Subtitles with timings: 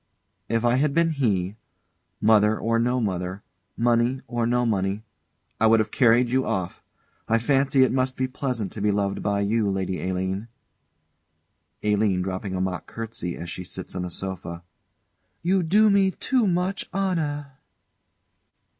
[0.49, 1.57] _]If I had been he,
[2.19, 3.43] mother or no mother,
[3.77, 5.03] money or no money,
[5.59, 6.81] I would have carried you off.
[7.27, 10.47] I fancy it must be pleasant to be loved by you, Lady Aline.
[11.83, 12.23] ALINE.
[12.23, 14.63] [Dropping a mock curtsey, as she sits on the sofa.]
[15.43, 17.51] You do me too much honour.